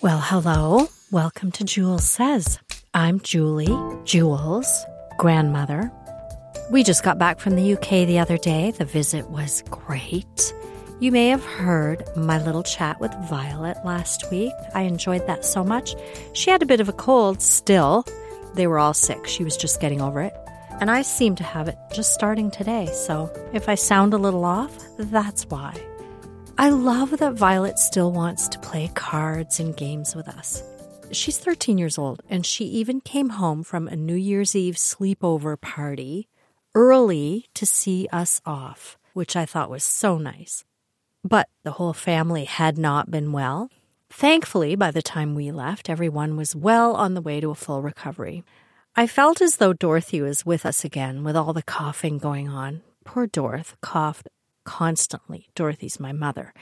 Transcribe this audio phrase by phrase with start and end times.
[0.00, 0.86] Well, hello.
[1.10, 2.60] Welcome to Jules Says.
[2.94, 5.90] I'm Julie, Jules, grandmother.
[6.70, 8.70] We just got back from the UK the other day.
[8.70, 10.54] The visit was great.
[11.00, 14.52] You may have heard my little chat with Violet last week.
[14.72, 15.96] I enjoyed that so much.
[16.32, 18.06] She had a bit of a cold still.
[18.54, 19.26] They were all sick.
[19.26, 20.34] She was just getting over it.
[20.80, 22.86] And I seem to have it just starting today.
[22.86, 25.74] So if I sound a little off, that's why.
[26.60, 30.60] I love that Violet still wants to play cards and games with us.
[31.12, 35.60] She's 13 years old, and she even came home from a New Year's Eve sleepover
[35.60, 36.26] party
[36.74, 40.64] early to see us off, which I thought was so nice.
[41.22, 43.70] But the whole family had not been well.
[44.10, 47.82] Thankfully, by the time we left, everyone was well on the way to a full
[47.82, 48.42] recovery.
[48.96, 52.82] I felt as though Dorothy was with us again with all the coughing going on.
[53.04, 54.26] Poor Dorothy coughed
[54.68, 55.48] constantly.
[55.54, 56.52] Dorothy's my mother.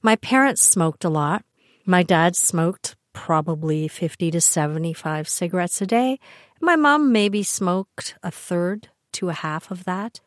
[0.00, 1.44] My parents smoked a lot.
[1.84, 6.20] My dad smoked probably 50 to 75 cigarettes a day.
[6.60, 10.20] My mom maybe smoked a third to a half of that.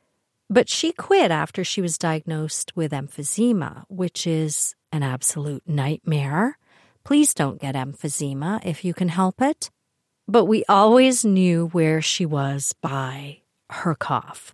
[0.49, 6.57] But she quit after she was diagnosed with emphysema, which is an absolute nightmare.
[7.05, 9.69] Please don't get emphysema if you can help it.
[10.27, 14.53] But we always knew where she was by her cough.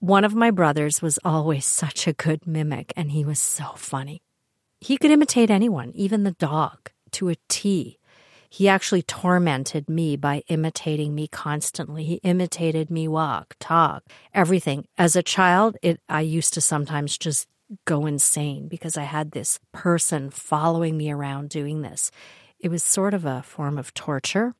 [0.00, 4.22] One of my brothers was always such a good mimic, and he was so funny.
[4.80, 7.98] He could imitate anyone, even the dog, to a T.
[8.48, 12.04] He actually tormented me by imitating me constantly.
[12.04, 14.86] He imitated me walk, talk, everything.
[14.96, 17.48] As a child, it I used to sometimes just
[17.84, 22.12] go insane because I had this person following me around doing this.
[22.60, 24.54] It was sort of a form of torture.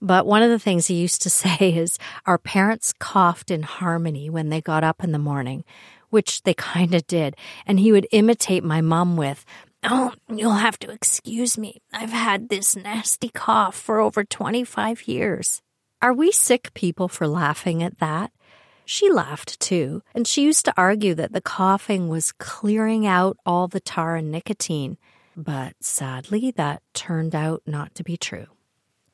[0.00, 4.30] But one of the things he used to say is our parents coughed in harmony
[4.30, 5.64] when they got up in the morning,
[6.10, 7.36] which they kind of did.
[7.66, 9.44] And he would imitate my mom with,
[9.84, 11.80] Oh, you'll have to excuse me.
[11.92, 15.62] I've had this nasty cough for over 25 years.
[16.02, 18.32] Are we sick people for laughing at that?
[18.84, 23.68] She laughed too, and she used to argue that the coughing was clearing out all
[23.68, 24.96] the tar and nicotine.
[25.36, 28.46] But sadly, that turned out not to be true.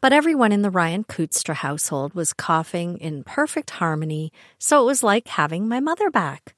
[0.05, 5.03] But everyone in the Ryan Kootstra household was coughing in perfect harmony, so it was
[5.03, 6.55] like having my mother back.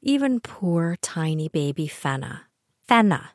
[0.00, 2.42] Even poor tiny baby Fenna.
[2.86, 3.32] Fenna.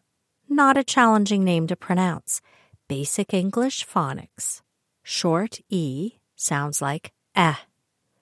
[0.47, 2.39] Not a challenging name to pronounce.
[2.87, 4.61] Basic English phonics.
[5.03, 7.55] Short E sounds like eh.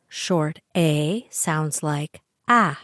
[0.07, 2.81] Short A sounds like ah.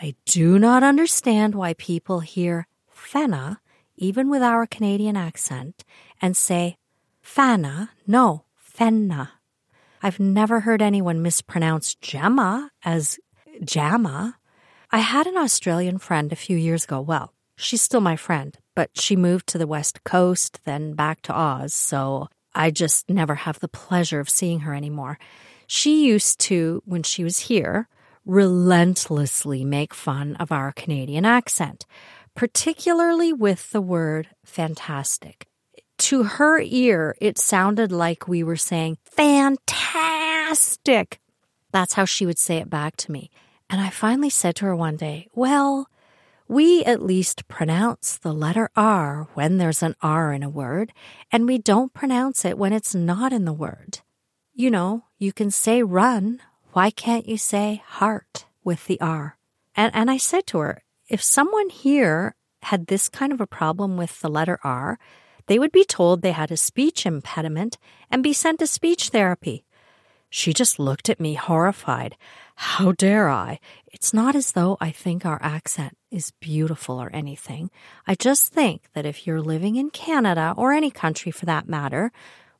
[0.00, 3.60] I do not understand why people hear Fenna,
[3.96, 5.82] even with our Canadian accent,
[6.22, 6.76] and say
[7.24, 9.32] Fana, no, Fenna.
[10.02, 13.18] I've never heard anyone mispronounce Gemma as
[13.62, 14.34] Jamma.
[14.90, 17.00] I had an Australian friend a few years ago.
[17.00, 21.32] Well, she's still my friend, but she moved to the West Coast, then back to
[21.32, 25.18] Oz, so I just never have the pleasure of seeing her anymore.
[25.66, 27.88] She used to, when she was here,
[28.26, 31.86] relentlessly make fun of our Canadian accent,
[32.34, 35.48] particularly with the word fantastic.
[35.98, 41.20] To her ear, it sounded like we were saying, fantastic.
[41.72, 43.30] That's how she would say it back to me.
[43.70, 45.88] And I finally said to her one day, Well,
[46.46, 50.92] We at least pronounce the letter R when there's an R in a word,
[51.32, 54.00] and we don't pronounce it when it's not in the word.
[54.52, 56.40] You know, you can say run.
[56.72, 59.38] Why can't you say heart with the R?
[59.74, 63.96] And, and I said to her, if someone here had this kind of a problem
[63.96, 64.98] with the letter R,
[65.46, 67.78] they would be told they had a speech impediment
[68.10, 69.64] and be sent to speech therapy.
[70.30, 72.16] She just looked at me horrified.
[72.56, 73.60] How dare I?
[73.86, 77.70] It's not as though I think our accent is beautiful or anything.
[78.06, 82.10] I just think that if you're living in Canada or any country for that matter,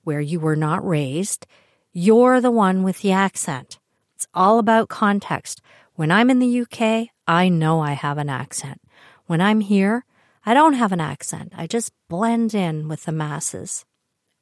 [0.05, 1.47] where you were not raised,
[1.93, 3.79] you're the one with the accent.
[4.15, 5.61] It's all about context.
[5.95, 8.81] When I'm in the UK, I know I have an accent.
[9.27, 10.05] When I'm here,
[10.46, 11.52] I don't have an accent.
[11.56, 13.85] I just blend in with the masses.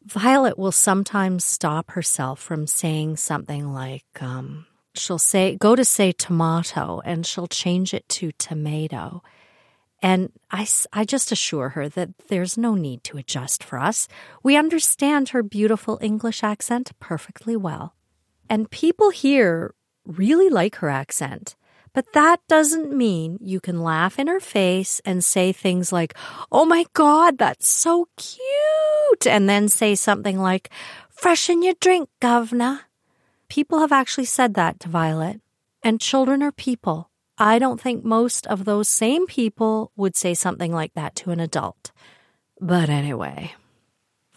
[0.04, 6.10] Violet will sometimes stop herself from saying something like, um, she'll say, go to say
[6.10, 9.22] tomato, and she'll change it to tomato.
[10.02, 14.08] And I, I just assure her that there's no need to adjust for us.
[14.42, 17.94] We understand her beautiful English accent perfectly well.
[18.50, 21.54] And people here really like her accent.
[21.94, 26.14] But that doesn't mean you can laugh in her face and say things like,
[26.50, 29.26] Oh my God, that's so cute.
[29.26, 30.70] And then say something like,
[31.10, 32.82] Freshen your drink, governor.
[33.48, 35.40] People have actually said that to Violet.
[35.82, 37.10] And children are people.
[37.36, 41.40] I don't think most of those same people would say something like that to an
[41.40, 41.90] adult.
[42.60, 43.54] But anyway,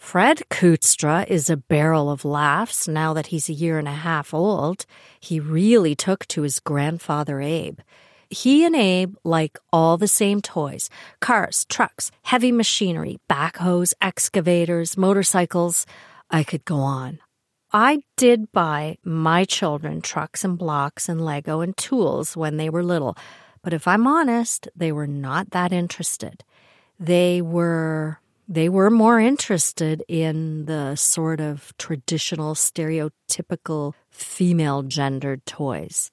[0.06, 4.32] Fred Kootstra is a barrel of laughs now that he's a year and a half
[4.32, 4.86] old.
[5.18, 7.80] He really took to his grandfather Abe.
[8.30, 10.88] He and Abe like all the same toys
[11.18, 15.86] cars, trucks, heavy machinery, backhoes, excavators, motorcycles.
[16.30, 17.18] I could go on.
[17.72, 22.84] I did buy my children trucks and blocks and Lego and tools when they were
[22.84, 23.16] little,
[23.60, 26.44] but if I'm honest, they were not that interested.
[27.00, 36.10] They were they were more interested in the sort of traditional, stereotypical female gendered toys.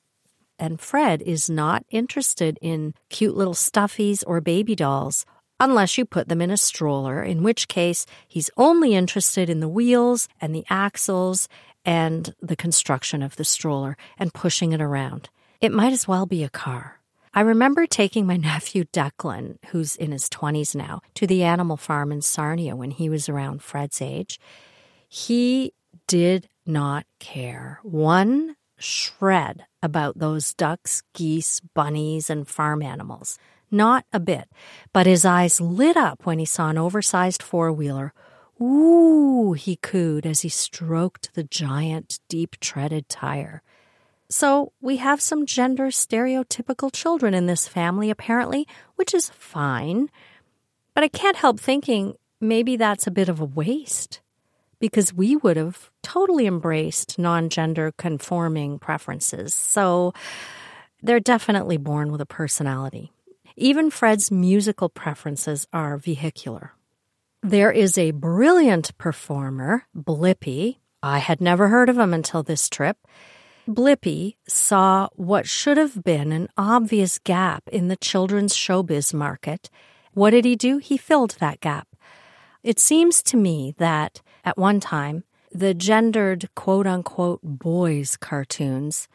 [0.57, 5.25] And Fred is not interested in cute little stuffies or baby dolls,
[5.59, 9.67] unless you put them in a stroller, in which case he's only interested in the
[9.67, 11.47] wheels and the axles
[11.85, 15.29] and the construction of the stroller and pushing it around.
[15.61, 16.99] It might as well be a car.
[17.33, 22.11] I remember taking my nephew Declan, who's in his 20s now, to the animal farm
[22.11, 24.39] in Sarnia when he was around Fred's age.
[25.07, 25.73] He
[26.07, 33.37] did not care one shred about those ducks, geese, bunnies, and farm animals.
[33.71, 34.49] Not a bit.
[34.91, 38.13] But his eyes lit up when he saw an oversized four wheeler.
[38.61, 43.63] Ooh, he cooed as he stroked the giant, deep treaded tire.
[44.29, 50.09] So we have some gender stereotypical children in this family, apparently, which is fine.
[50.93, 54.21] But I can't help thinking maybe that's a bit of a waste
[54.79, 59.53] because we would have totally embraced non gender conforming preferences.
[59.53, 60.13] So
[61.01, 63.11] they're definitely born with a personality.
[63.55, 66.73] Even Fred's musical preferences are vehicular.
[67.41, 70.77] There is a brilliant performer, Blippi.
[71.03, 72.97] I had never heard of him until this trip.
[73.67, 79.69] Blippi saw what should have been an obvious gap in the children's showbiz market.
[80.13, 80.79] What did he do?
[80.79, 81.87] He filled that gap.
[82.61, 89.07] It seems to me that at one time, the gendered quote unquote boys cartoons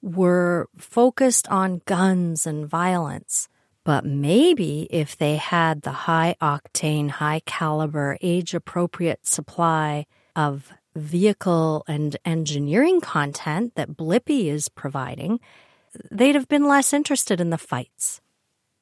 [0.00, 3.48] were focused on guns and violence.
[3.84, 11.84] But maybe if they had the high octane, high caliber, age appropriate supply of vehicle
[11.86, 15.40] and engineering content that Blippi is providing,
[16.10, 18.20] they'd have been less interested in the fights.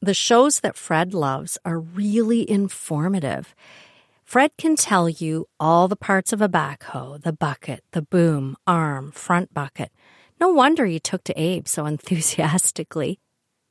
[0.03, 3.55] The shows that Fred loves are really informative.
[4.25, 9.11] Fred can tell you all the parts of a backhoe the bucket, the boom, arm,
[9.11, 9.91] front bucket.
[10.41, 13.19] No wonder he took to Abe so enthusiastically.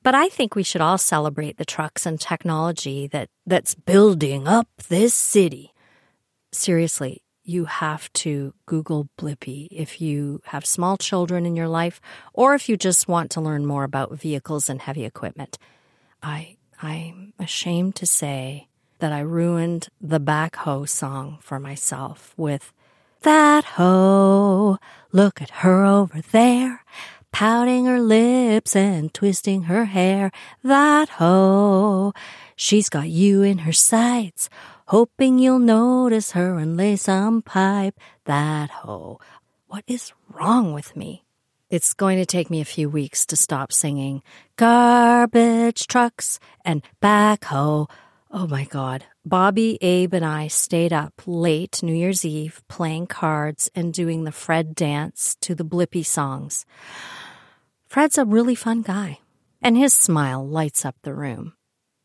[0.01, 4.67] But I think we should all celebrate the trucks and technology that, that's building up
[4.87, 5.73] this city.
[6.53, 11.99] Seriously, you have to Google Blippi if you have small children in your life
[12.31, 15.57] or if you just want to learn more about vehicles and heavy equipment.
[16.21, 18.67] I I'm ashamed to say
[18.99, 22.71] that I ruined the backhoe song for myself with
[23.23, 24.77] that hoe,
[25.11, 26.85] look at her over there,
[27.31, 30.31] pouting her lips and twisting her hair.
[30.63, 32.13] That hoe,
[32.55, 34.49] she's got you in her sights
[34.89, 37.99] hoping you'll notice her and lay some pipe.
[38.25, 39.19] That hoe.
[39.67, 41.23] What is wrong with me?
[41.69, 44.23] It's going to take me a few weeks to stop singing
[44.55, 47.87] garbage trucks and backhoe.
[48.31, 49.05] Oh my God.
[49.23, 54.31] Bobby, Abe, and I stayed up late New Year's Eve playing cards and doing the
[54.31, 56.65] Fred dance to the Blippi songs.
[57.85, 59.19] Fred's a really fun guy,
[59.61, 61.53] and his smile lights up the room.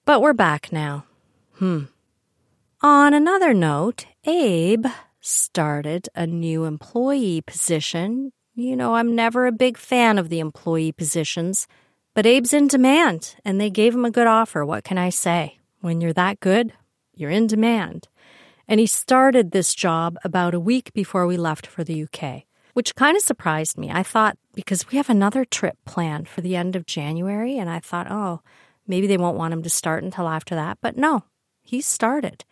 [0.04, 1.06] But we're back now.
[1.54, 1.84] Hmm.
[2.84, 4.84] On another note, Abe
[5.18, 8.30] started a new employee position.
[8.54, 11.66] You know, I'm never a big fan of the employee positions,
[12.12, 14.66] but Abe's in demand, and they gave him a good offer.
[14.66, 15.56] What can I say?
[15.80, 16.74] When you're that good,
[17.14, 18.08] you're in demand.
[18.68, 22.42] And he started this job about a week before we left for the UK,
[22.74, 23.90] which kind of surprised me.
[23.90, 27.80] I thought, because we have another trip planned for the end of January, and I
[27.80, 28.42] thought, oh,
[28.86, 30.76] maybe they won't want him to start until after that.
[30.82, 31.24] But no,
[31.62, 32.44] he started.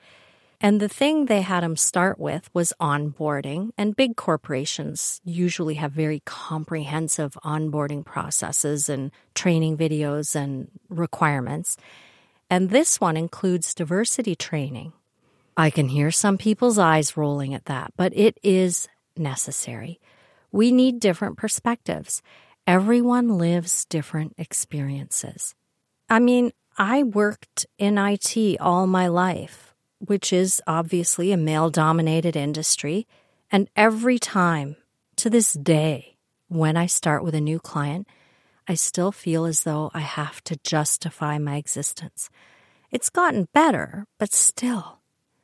[0.64, 3.70] And the thing they had him start with was onboarding.
[3.76, 11.76] And big corporations usually have very comprehensive onboarding processes and training videos and requirements.
[12.48, 14.92] And this one includes diversity training.
[15.56, 20.00] I can hear some people's eyes rolling at that, but it is necessary.
[20.52, 22.22] We need different perspectives.
[22.68, 25.56] Everyone lives different experiences.
[26.08, 29.71] I mean, I worked in IT all my life,
[30.06, 33.06] which is obviously a male dominated industry.
[33.50, 34.76] And every time
[35.16, 36.16] to this day,
[36.48, 38.06] when I start with a new client,
[38.66, 42.30] I still feel as though I have to justify my existence.
[42.90, 44.98] It's gotten better, but still.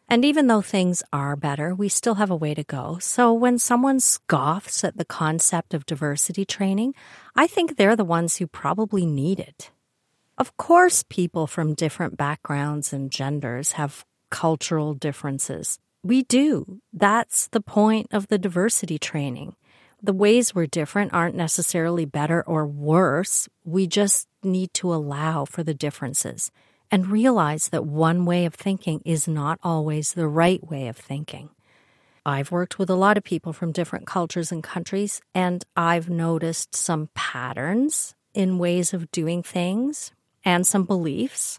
[0.09, 2.99] And even though things are better, we still have a way to go.
[3.01, 6.95] So when someone scoffs at the concept of diversity training,
[7.37, 9.71] I think they're the ones who probably need it.
[10.39, 15.79] Of course, people from different backgrounds and genders have cultural differences.
[16.03, 16.81] We do.
[16.93, 19.57] That's the point of the diversity training
[20.03, 23.49] the ways we're different aren't necessarily better or worse.
[23.65, 26.53] We just need to allow for the differences
[26.91, 31.51] and realize that one way of thinking is not always the right way of thinking.
[32.25, 36.75] I've worked with a lot of people from different cultures and countries, and I've noticed
[36.75, 40.13] some patterns in ways of doing things
[40.45, 41.59] and some beliefs.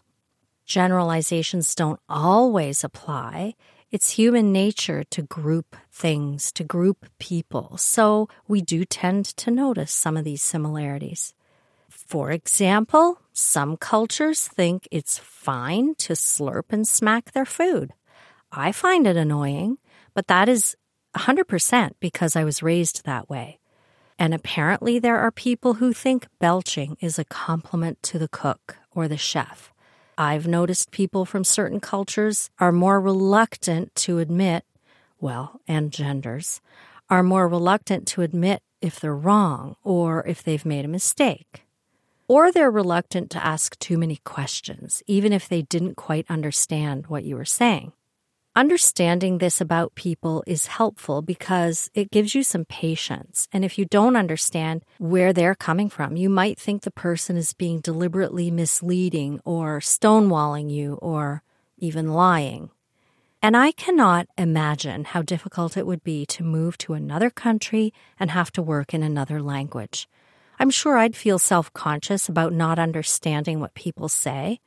[0.70, 3.56] Generalizations don't always apply.
[3.90, 7.76] It's human nature to group things, to group people.
[7.76, 11.34] So we do tend to notice some of these similarities.
[11.88, 17.92] For example, some cultures think it's fine to slurp and smack their food.
[18.52, 19.78] I find it annoying,
[20.14, 20.76] but that is
[21.16, 23.58] 100% because I was raised that way.
[24.20, 29.08] And apparently, there are people who think belching is a compliment to the cook or
[29.08, 29.72] the chef.
[30.18, 34.64] I've noticed people from certain cultures are more reluctant to admit,
[35.20, 36.60] well, and genders,
[37.08, 41.64] are more reluctant to admit if they're wrong or if they've made a mistake.
[42.28, 47.24] Or they're reluctant to ask too many questions, even if they didn't quite understand what
[47.24, 47.92] you were saying.
[48.56, 53.46] Understanding this about people is helpful because it gives you some patience.
[53.52, 57.52] And if you don't understand where they're coming from, you might think the person is
[57.52, 61.44] being deliberately misleading or stonewalling you or
[61.78, 62.70] even lying.
[63.40, 68.32] And I cannot imagine how difficult it would be to move to another country and
[68.32, 70.08] have to work in another language.
[70.58, 74.58] I'm sure I'd feel self conscious about not understanding what people say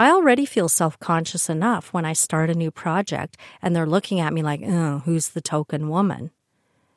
[0.00, 4.20] I already feel self conscious enough when I start a new project and they're looking
[4.20, 6.30] at me like, oh, who's the token woman?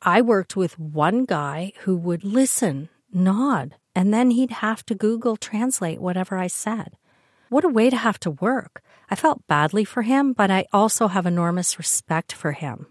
[0.02, 5.36] I worked with one guy who would listen, nod, and then he'd have to Google
[5.36, 6.96] translate whatever I said.
[7.48, 8.82] What a way to have to work.
[9.10, 12.86] I felt badly for him, but I also have enormous respect for him.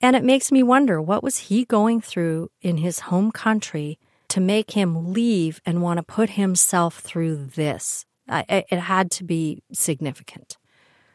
[0.00, 3.98] And it makes me wonder what was he going through in his home country
[4.28, 9.62] to make him leave and want to put himself through this it had to be
[9.72, 10.56] significant.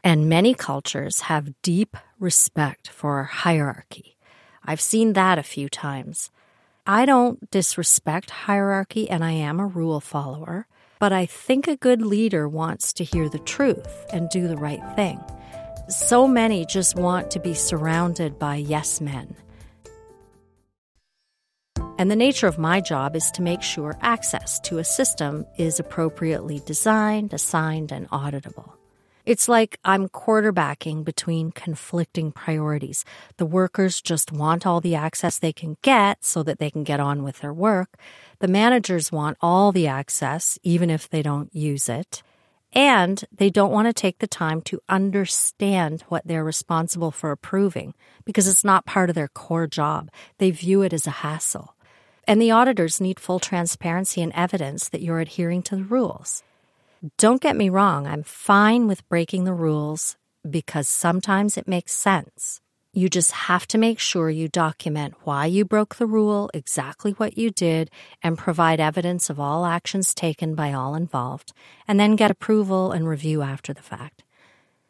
[0.04, 4.18] And many cultures have deep respect for hierarchy.
[4.64, 6.32] I've seen that a few times.
[6.86, 10.68] I don't disrespect hierarchy and I am a rule follower,
[11.00, 14.82] but I think a good leader wants to hear the truth and do the right
[14.96, 15.20] thing.
[15.90, 19.36] So many just want to be surrounded by yes men
[22.00, 25.82] and the nature of my job is to make sure access to a system is
[25.82, 28.72] appropriately designed, assigned, and auditable.
[29.26, 33.04] It's like I'm quarterbacking between conflicting priorities.
[33.36, 37.02] The workers just want all the access they can get so that they can get
[37.02, 38.00] on with their work.
[38.40, 42.24] The managers want all the access, even if they don't use it.
[42.72, 47.94] And they don't want to take the time to understand what they're responsible for approving
[48.24, 50.10] because it's not part of their core job.
[50.38, 51.76] They view it as a hassle.
[52.30, 56.44] And the auditors need full transparency and evidence that you're adhering to the rules.
[57.18, 60.16] Don't get me wrong, I'm fine with breaking the rules
[60.48, 62.62] because sometimes it makes sense.
[62.94, 67.36] You just have to make sure you document why you broke the rule, exactly what
[67.36, 67.90] you did,
[68.22, 71.52] and provide evidence of all actions taken by all involved,
[71.88, 74.24] and then get approval and review after the fact.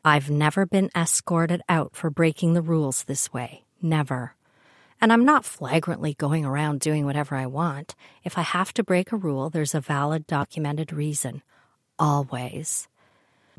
[0.03, 3.63] I've never been escorted out for breaking the rules this way.
[3.81, 4.35] Never.
[5.01, 7.95] And I'm not flagrantly going around doing whatever I want.
[8.23, 11.41] If I have to break a rule, there's a valid documented reason.
[11.97, 12.87] Always.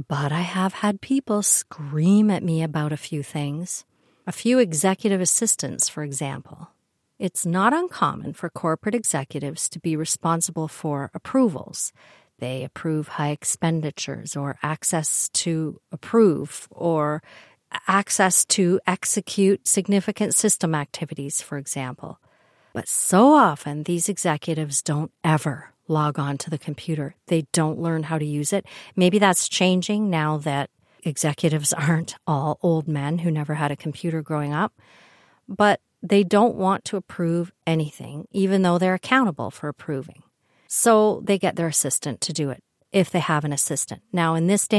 [0.09, 3.85] But I have had people scream at me about a few things.
[4.27, 6.69] A few executive assistants, for example.
[7.19, 11.93] It's not uncommon for corporate executives to be responsible for approvals.
[12.39, 17.23] They approve high expenditures or access to approve or
[17.87, 22.19] access to execute significant system activities, for example.
[22.73, 27.17] But so often, these executives don't ever log on to the computer.
[27.27, 28.65] They don't learn how to use it.
[28.95, 30.71] Maybe that's changing now that
[31.03, 34.73] executives aren't all old men who never had a computer growing up,
[35.49, 40.23] but they don't want to approve anything, even though they're accountable for approving.
[40.67, 42.63] So they get their assistant to do it
[42.93, 44.03] if they have an assistant.
[44.13, 44.79] Now, in this day,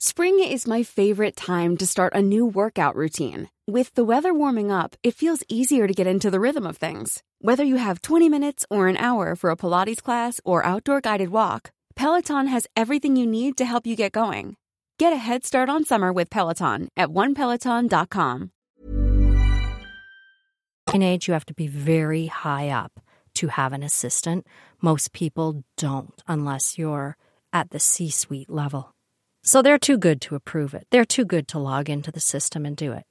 [0.00, 3.50] Spring is my favorite time to start a new workout routine.
[3.66, 7.24] With the weather warming up, it feels easier to get into the rhythm of things.
[7.40, 11.30] Whether you have 20 minutes or an hour for a Pilates class or outdoor guided
[11.30, 14.54] walk, Peloton has everything you need to help you get going.
[15.00, 18.52] Get a head start on summer with Peloton at onepeloton.com.
[20.94, 23.00] in age, you have to be very high up
[23.34, 24.46] to have an assistant.
[24.80, 27.16] Most people don't unless you're
[27.52, 28.94] at the C suite level.
[29.48, 30.86] So they're too good to approve it.
[30.90, 33.04] They're too good to log into the system and do it.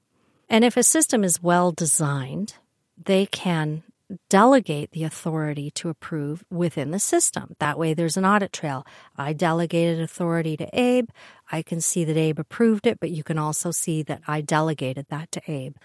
[0.47, 2.54] And if a system is well designed,
[2.95, 3.82] they can
[4.30, 7.56] delegate the authority to approve within the system.
[7.58, 8.86] That way there's an audit trail.
[9.15, 11.10] I delegated authority to Abe.
[11.52, 15.08] I can see that Abe approved it, but you can also see that I delegated
[15.10, 15.76] that to Abe.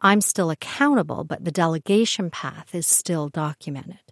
[0.00, 4.05] I'm still accountable, but the delegation path is still documented.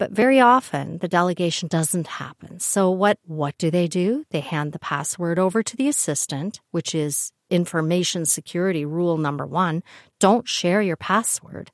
[0.00, 2.58] But very often the delegation doesn't happen.
[2.58, 4.24] So what what do they do?
[4.30, 9.82] They hand the password over to the assistant, which is information security rule number 1,
[10.18, 11.70] don't share your password.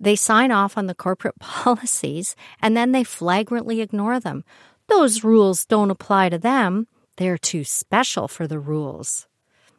[0.00, 4.42] They sign off on the corporate policies and then they flagrantly ignore them.
[4.88, 6.88] Those rules don't apply to them.
[7.16, 9.28] They're too special for the rules.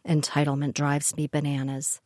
[0.08, 2.00] Entitlement drives me bananas.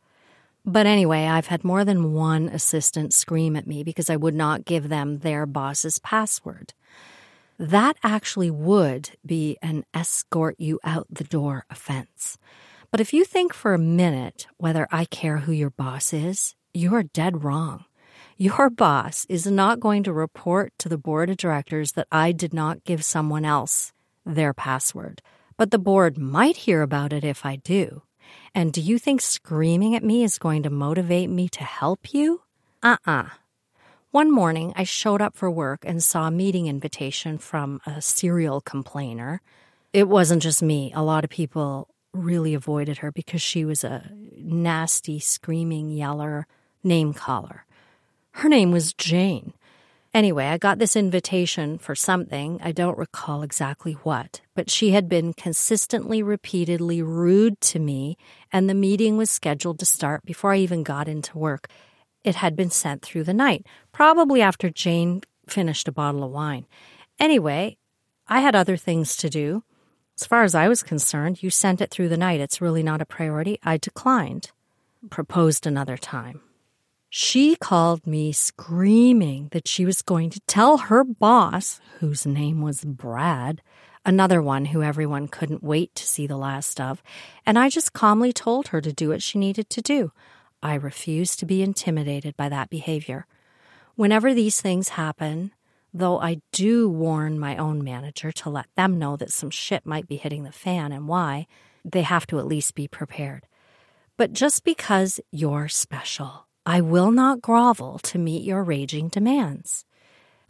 [0.68, 4.66] But anyway, I've had more than one assistant scream at me because I would not
[4.66, 6.74] give them their boss's password.
[7.58, 12.36] That actually would be an escort you out the door offense.
[12.90, 17.02] But if you think for a minute whether I care who your boss is, you're
[17.02, 17.86] dead wrong.
[18.36, 22.52] Your boss is not going to report to the board of directors that I did
[22.52, 23.94] not give someone else
[24.26, 25.22] their password,
[25.56, 28.02] but the board might hear about it if I do.
[28.54, 32.42] And do you think screaming at me is going to motivate me to help you?
[32.82, 33.28] Uh uh
[34.10, 38.60] One morning, I showed up for work and saw a meeting invitation from a serial
[38.60, 39.40] complainer.
[39.92, 44.10] It wasn't just me, a lot of people really avoided her because she was a
[44.36, 46.46] nasty, screaming yeller,
[46.82, 47.64] name caller.
[48.32, 49.52] Her name was Jane.
[50.18, 52.58] Anyway, I got this invitation for something.
[52.60, 58.18] I don't recall exactly what, but she had been consistently, repeatedly rude to me,
[58.50, 61.68] and the meeting was scheduled to start before I even got into work.
[62.24, 66.66] It had been sent through the night, probably after Jane finished a bottle of wine.
[67.20, 67.76] Anyway,
[68.26, 69.62] I had other things to do.
[70.18, 72.40] As far as I was concerned, you sent it through the night.
[72.40, 73.60] It's really not a priority.
[73.62, 74.50] I declined,
[75.10, 76.40] proposed another time.
[77.10, 82.84] She called me screaming that she was going to tell her boss, whose name was
[82.84, 83.62] Brad,
[84.04, 87.02] another one who everyone couldn't wait to see the last of,
[87.46, 90.12] and I just calmly told her to do what she needed to do.
[90.62, 93.26] I refused to be intimidated by that behavior.
[93.94, 95.52] Whenever these things happen,
[95.94, 100.08] though I do warn my own manager to let them know that some shit might
[100.08, 101.46] be hitting the fan and why,
[101.86, 103.46] they have to at least be prepared.
[104.18, 109.86] But just because you're special, I will not grovel to meet your raging demands.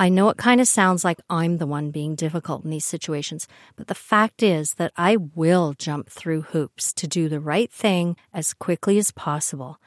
[0.00, 3.46] I know it kind of sounds like I'm the one being difficult in these situations,
[3.76, 8.16] but the fact is that I will jump through hoops to do the right thing
[8.34, 9.78] as quickly as possible.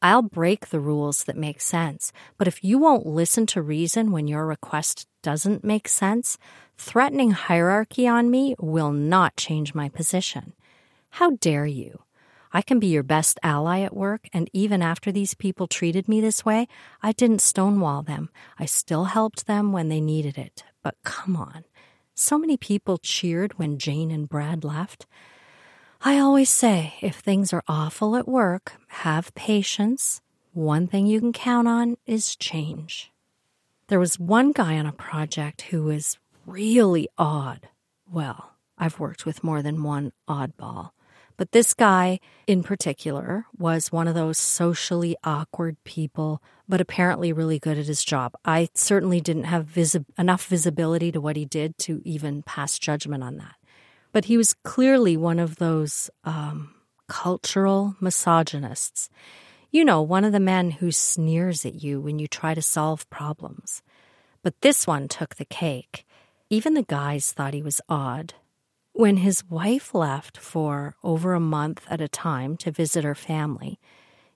[0.00, 4.28] I'll break the rules that make sense, but if you won't listen to reason when
[4.28, 6.38] your request doesn't make sense,
[6.78, 10.52] threatening hierarchy on me will not change my position.
[11.10, 12.04] How dare you?
[12.52, 16.20] I can be your best ally at work, and even after these people treated me
[16.20, 16.66] this way,
[17.02, 18.30] I didn't stonewall them.
[18.58, 20.64] I still helped them when they needed it.
[20.82, 21.64] But come on.
[22.14, 25.06] So many people cheered when Jane and Brad left.
[26.02, 30.20] I always say if things are awful at work, have patience.
[30.52, 33.12] One thing you can count on is change.
[33.88, 37.68] There was one guy on a project who was really odd.
[38.10, 40.90] Well, I've worked with more than one oddball.
[41.40, 47.58] But this guy in particular was one of those socially awkward people, but apparently really
[47.58, 48.34] good at his job.
[48.44, 53.24] I certainly didn't have visi- enough visibility to what he did to even pass judgment
[53.24, 53.54] on that.
[54.12, 56.74] But he was clearly one of those um,
[57.08, 59.08] cultural misogynists.
[59.70, 63.08] You know, one of the men who sneers at you when you try to solve
[63.08, 63.80] problems.
[64.42, 66.04] But this one took the cake.
[66.50, 68.34] Even the guys thought he was odd.
[68.92, 73.78] When his wife left for over a month at a time to visit her family,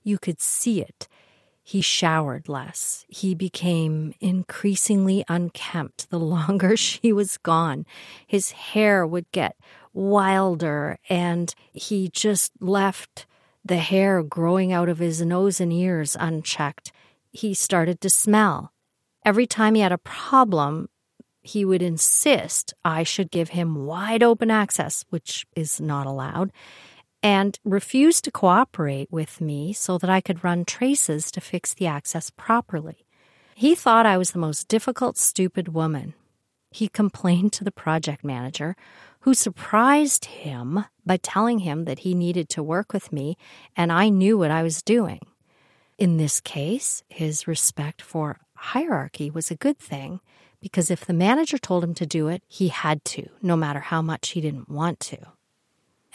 [0.03, 1.09] you could see it.
[1.63, 3.05] He showered less.
[3.09, 7.87] He became increasingly unkempt the longer she was gone.
[8.27, 9.57] His hair would get
[9.93, 13.27] wilder, and he just left
[13.65, 16.93] the hair growing out of his nose and ears unchecked.
[17.33, 18.73] He started to smell.
[19.25, 20.91] Every time he had a problem,
[21.45, 26.51] he would insist I should give him wide open access, which is not allowed,
[27.23, 31.87] and refuse to cooperate with me so that I could run traces to fix the
[31.87, 33.07] access properly.
[33.55, 36.15] He thought I was the most difficult, stupid woman.
[36.71, 38.75] He complained to the project manager,
[39.21, 43.37] who surprised him by telling him that he needed to work with me
[43.77, 45.21] and I knew what I was doing.
[45.99, 50.21] In this case, his respect for hierarchy was a good thing
[50.65, 54.01] because if the manager told him to do it, he had to, no matter how
[54.01, 55.19] much he didn't want to.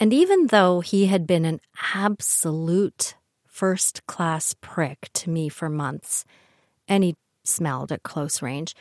[0.00, 1.60] And even though he had been an
[1.94, 3.14] absolute
[3.46, 6.24] first class prick to me for months,
[6.88, 8.74] and he smelled at close range,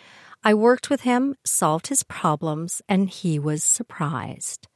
[0.43, 4.67] I worked with him, solved his problems, and he was surprised.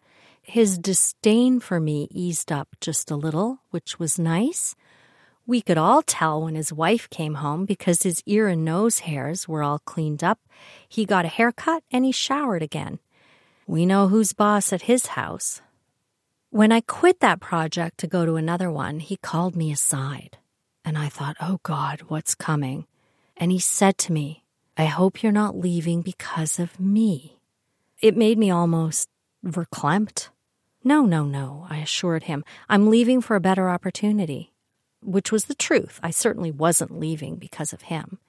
[0.43, 4.75] His disdain for me eased up just a little, which was nice,
[5.45, 9.47] we could all tell when his wife came home because his ear and nose hairs
[9.47, 10.39] were all cleaned up.
[10.87, 12.99] He got a haircut and he showered again.
[13.67, 15.61] We know who's boss at his house.
[16.49, 20.37] When I quit that project to go to another one, he called me aside.
[20.85, 22.85] And I thought, oh God, what's coming?
[23.35, 24.43] And he said to me,
[24.77, 27.39] I hope you're not leaving because of me.
[28.01, 29.09] It made me almost
[29.45, 30.29] verklempt.
[30.85, 32.45] No, no, no, I assured him.
[32.69, 34.52] I'm leaving for a better opportunity
[35.05, 35.99] which was the truth.
[36.03, 38.19] I certainly wasn't leaving because of him.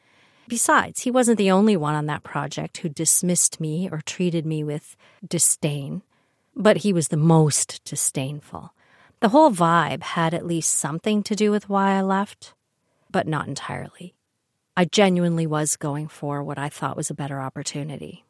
[0.46, 4.62] Besides, he wasn't the only one on that project who dismissed me or treated me
[4.62, 6.02] with disdain,
[6.54, 8.74] but he was the most disdainful.
[9.20, 12.52] The whole vibe had at least something to do with why I left,
[13.10, 14.14] but not entirely.
[14.76, 18.24] I genuinely was going for what I thought was a better opportunity.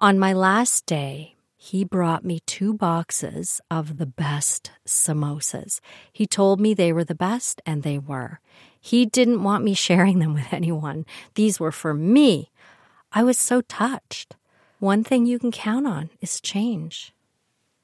[0.00, 5.80] On my last day, he brought me two boxes of the best samosas.
[6.10, 8.40] He told me they were the best, and they were.
[8.80, 11.04] He didn't want me sharing them with anyone.
[11.34, 12.50] These were for me.
[13.12, 14.36] I was so touched.
[14.78, 17.12] One thing you can count on is change.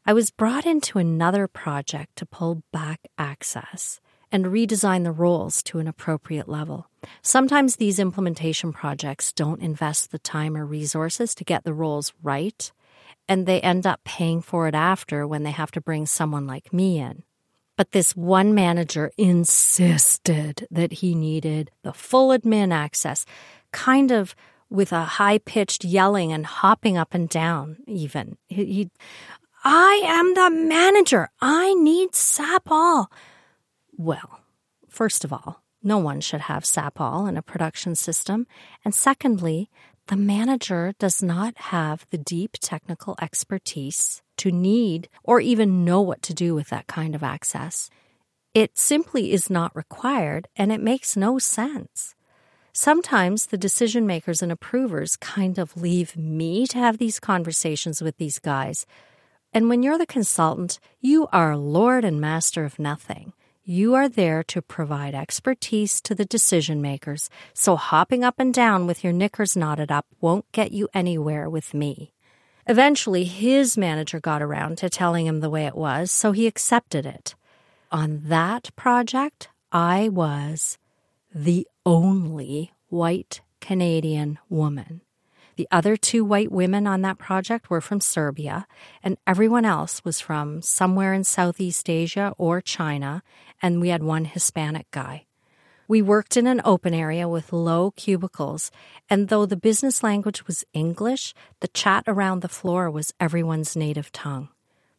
[0.07, 4.01] I was brought into another project to pull back access
[4.33, 6.89] and redesign the roles to an appropriate level.
[7.21, 12.73] Sometimes these implementation projects don't invest the time or resources to get the roles right
[13.29, 16.73] and they end up paying for it after when they have to bring someone like
[16.73, 17.23] me in.
[17.77, 23.27] But this one manager insisted that he needed the full admin access,
[23.71, 24.35] kind of
[24.71, 28.39] with a high pitched yelling and hopping up and down, even.
[28.49, 28.91] He, he,
[29.63, 31.29] I am the manager.
[31.41, 33.11] I need SAP all.
[33.97, 34.41] Well,
[34.89, 38.47] first of all, no one should have SAP all in a production system.
[38.85, 39.71] And secondly,
[40.09, 46.23] the manager does not have the deep technical expertise to need or even know what
[46.23, 47.91] to do with that kind of access.
[48.55, 52.15] It simply is not required and it makes no sense.
[52.73, 58.17] Sometimes the decision makers and approvers kind of leave me to have these conversations with
[58.19, 58.87] these guys.
[59.53, 63.33] And when you're the consultant, you are lord and master of nothing.
[63.69, 68.87] You are there to provide expertise to the decision makers, so hopping up and down
[68.87, 72.13] with your knickers knotted up won't get you anywhere with me.
[72.69, 77.05] Eventually, his manager got around to telling him the way it was, so he accepted
[77.05, 77.35] it.
[77.91, 80.79] On that project, I was
[81.35, 85.01] the only white Canadian woman.
[85.57, 88.67] The other two white women on that project were from Serbia,
[89.03, 93.23] and everyone else was from somewhere in Southeast Asia or China,
[93.63, 95.27] and we had one Hispanic guy.
[95.89, 98.71] We worked in an open area with low cubicles,
[99.09, 104.11] and though the business language was English, the chat around the floor was everyone's native
[104.11, 104.49] tongue.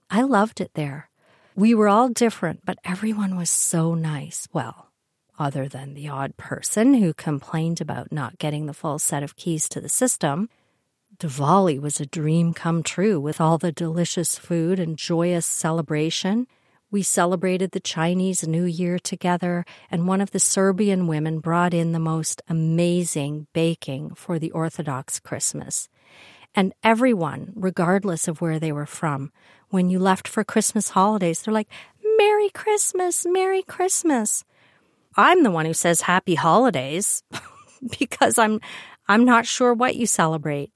[0.10, 1.10] I loved it there.
[1.56, 4.48] We were all different, but everyone was so nice.
[4.54, 4.88] Well,
[5.40, 9.68] other than the odd person who complained about not getting the full set of keys
[9.70, 10.50] to the system.
[11.18, 16.48] Diwali was a dream come true with all the delicious food and joyous celebration.
[16.90, 21.92] We celebrated the Chinese New Year together, and one of the Serbian women brought in
[21.92, 25.90] the most amazing baking for the Orthodox Christmas.
[26.56, 29.34] And everyone, regardless of where they were from,
[29.70, 31.68] when you left for Christmas holidays, they're like,
[32.18, 34.46] Merry Christmas, Merry Christmas.
[35.18, 37.22] I'm the one who says happy holidays
[38.00, 38.62] because I'm
[39.10, 40.72] I'm not sure what you celebrate.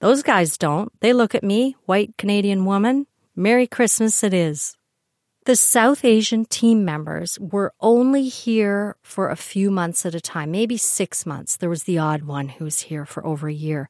[0.00, 0.92] Those guys don't.
[1.00, 4.75] They look at me, white Canadian woman, Merry Christmas it is.
[5.46, 10.50] The South Asian team members were only here for a few months at a time,
[10.50, 11.56] maybe six months.
[11.56, 13.88] There was the odd one who was here for over a year.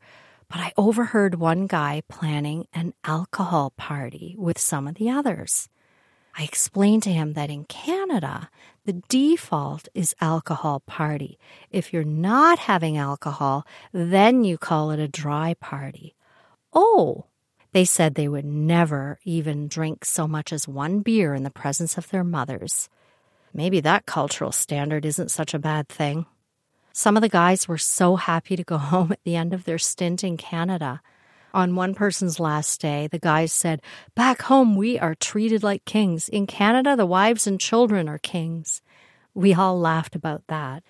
[0.50, 5.70] But I overheard one guy planning an alcohol party with some of the others.
[6.36, 8.50] I explained to him that in Canada,
[8.84, 11.38] the default is alcohol party.
[11.70, 16.16] If you're not having alcohol, then you call it a dry party.
[16.74, 17.24] Oh,
[17.76, 21.98] they said they would never even drink so much as one beer in the presence
[21.98, 22.88] of their mothers.
[23.52, 26.24] Maybe that cultural standard isn't such a bad thing.
[26.94, 29.76] Some of the guys were so happy to go home at the end of their
[29.76, 31.02] stint in Canada.
[31.52, 33.82] On one person's last day, the guys said,
[34.14, 36.30] Back home, we are treated like kings.
[36.30, 38.80] In Canada, the wives and children are kings.
[39.34, 40.82] We all laughed about that.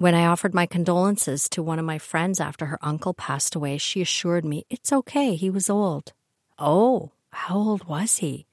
[0.00, 3.78] When I offered my condolences to one of my friends after her uncle passed away,
[3.78, 6.12] she assured me it's okay, he was old.
[6.56, 8.46] Oh, how old was he?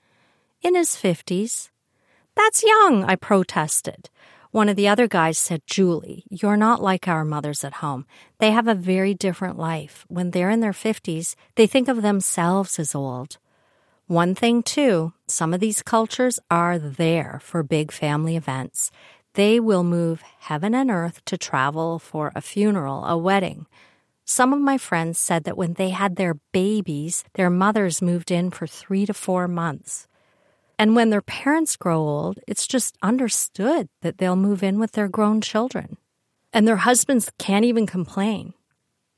[0.63, 1.69] In his fifties.
[2.36, 4.10] That's young, I protested.
[4.49, 8.08] One of the other guys said, Julie, you're not like our mothers at home.
[8.39, 10.03] They have a very different life.
[10.08, 13.38] When they're in their 50s, they think of themselves as old.
[14.08, 18.91] One thing, too, some of these cultures are there for big family events.
[19.36, 23.65] They will move heaven and earth to travel for a funeral, a wedding.
[24.24, 28.50] Some of my friends said that when they had their babies, their mothers moved in
[28.50, 30.08] for three to four months.
[30.80, 35.10] And when their parents grow old, it's just understood that they'll move in with their
[35.10, 35.98] grown children.
[36.54, 38.54] And their husbands can't even complain.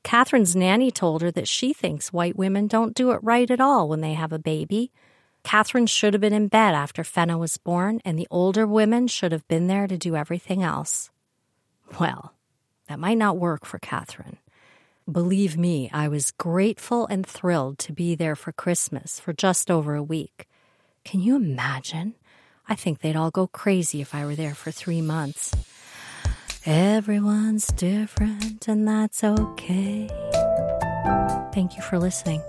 [0.02, 3.88] Catherine's nanny told her that she thinks white women don't do it right at all
[3.88, 4.90] when they have a baby.
[5.42, 9.32] Catherine should have been in bed after Fenna was born, and the older women should
[9.32, 11.10] have been there to do everything else.
[11.98, 12.34] Well,
[12.88, 14.38] that might not work for Catherine.
[15.10, 19.94] Believe me, I was grateful and thrilled to be there for Christmas for just over
[19.94, 20.46] a week.
[21.04, 22.14] Can you imagine?
[22.68, 25.54] I think they'd all go crazy if I were there for three months.
[26.66, 30.08] Everyone's different, and that's okay.
[31.54, 32.42] Thank you for listening.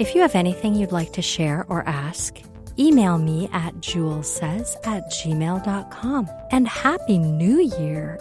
[0.00, 2.38] If you have anything you'd like to share or ask,
[2.78, 6.30] email me at julessays at gmail.com.
[6.50, 8.18] And Happy New Year!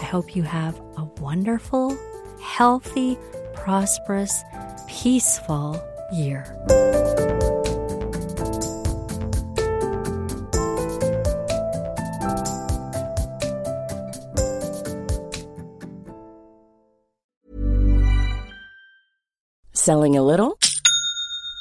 [0.00, 1.96] I hope you have a wonderful,
[2.42, 3.16] healthy,
[3.54, 4.42] prosperous,
[4.88, 5.80] peaceful
[6.12, 6.44] year.
[19.72, 20.58] Selling a little